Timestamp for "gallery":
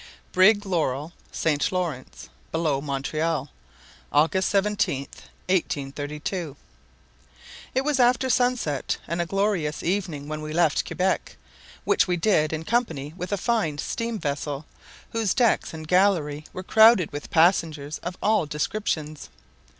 15.87-16.45